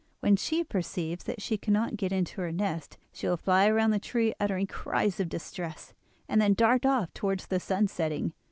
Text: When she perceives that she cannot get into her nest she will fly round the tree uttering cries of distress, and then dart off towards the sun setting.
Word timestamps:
When 0.19 0.35
she 0.35 0.63
perceives 0.63 1.25
that 1.25 1.43
she 1.43 1.59
cannot 1.59 1.95
get 1.95 2.11
into 2.11 2.41
her 2.41 2.51
nest 2.51 2.97
she 3.13 3.27
will 3.27 3.37
fly 3.37 3.69
round 3.69 3.93
the 3.93 3.99
tree 3.99 4.33
uttering 4.39 4.65
cries 4.65 5.19
of 5.19 5.29
distress, 5.29 5.93
and 6.27 6.41
then 6.41 6.55
dart 6.55 6.87
off 6.87 7.13
towards 7.13 7.45
the 7.45 7.59
sun 7.59 7.87
setting. 7.87 8.33